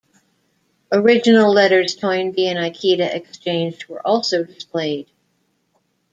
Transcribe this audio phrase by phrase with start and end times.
[0.91, 5.11] Original letters Toynbee and Ikeda exchanged were also displayed.